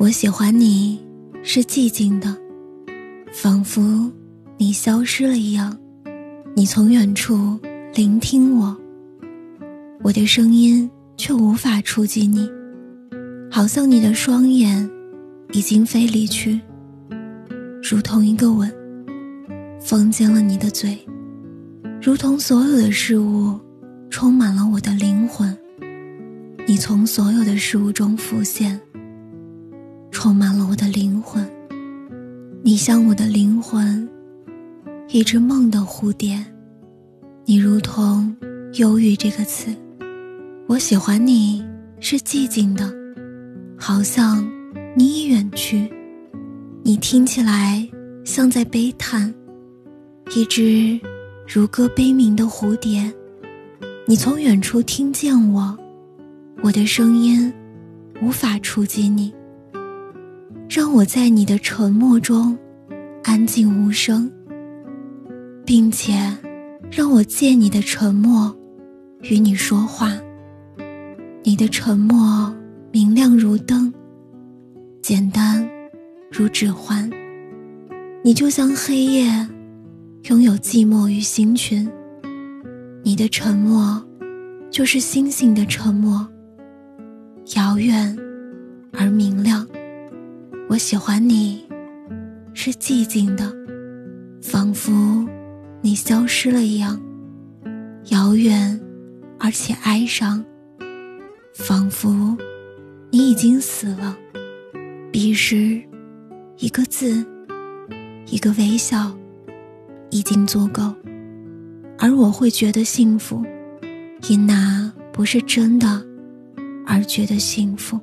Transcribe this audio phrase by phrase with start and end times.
[0.00, 0.98] 我喜欢你，
[1.42, 2.34] 是寂静的，
[3.30, 4.10] 仿佛
[4.56, 5.76] 你消失了一样。
[6.56, 7.60] 你从远处
[7.92, 8.74] 聆听我，
[10.02, 12.50] 我的声音却无法触及你，
[13.50, 14.88] 好像你的双眼
[15.52, 16.58] 已经飞离去，
[17.82, 18.72] 如同一个吻，
[19.82, 20.98] 封缄了你的嘴，
[22.00, 23.60] 如同所有的事物
[24.08, 25.54] 充满了我的灵魂。
[26.66, 28.80] 你从所有的事物中浮现。
[30.22, 31.50] 充满了我的灵魂，
[32.62, 34.06] 你像我的灵魂，
[35.08, 36.38] 一只梦的蝴蝶，
[37.46, 38.36] 你如同
[38.74, 39.74] 忧郁这个词。
[40.68, 41.64] 我喜欢你
[42.00, 42.92] 是寂静的，
[43.78, 44.46] 好像
[44.94, 45.90] 你已远去，
[46.82, 47.88] 你听起来
[48.22, 49.32] 像在悲叹，
[50.36, 51.00] 一只
[51.48, 53.10] 如歌悲鸣的蝴蝶。
[54.06, 55.74] 你从远处听见我，
[56.62, 57.50] 我的声音
[58.20, 59.32] 无法触及你。
[60.72, 62.56] 让我在你的沉默中
[63.24, 64.30] 安静无声，
[65.66, 66.12] 并且
[66.92, 68.56] 让我借你的沉默
[69.22, 70.16] 与你说话。
[71.42, 72.54] 你的沉默
[72.92, 73.92] 明亮如灯，
[75.02, 75.68] 简单
[76.30, 77.10] 如指环。
[78.22, 79.28] 你就像黑夜，
[80.28, 81.90] 拥有寂寞与星群。
[83.02, 84.00] 你的沉默
[84.70, 86.24] 就是星星的沉默，
[87.56, 88.16] 遥远
[88.92, 89.66] 而明亮。
[90.70, 91.66] 我喜欢你，
[92.54, 93.52] 是寂静的，
[94.40, 95.28] 仿佛
[95.80, 96.96] 你消失了一样，
[98.10, 98.80] 遥远
[99.36, 100.44] 而且哀伤，
[101.54, 102.36] 仿佛
[103.10, 104.16] 你已经死了。
[105.10, 105.82] 彼时，
[106.58, 107.26] 一个字，
[108.26, 109.12] 一个微笑，
[110.10, 110.94] 已经足够，
[111.98, 113.44] 而我会觉得幸福，
[114.28, 116.06] 因那不是真的，
[116.86, 117.98] 而觉得幸福。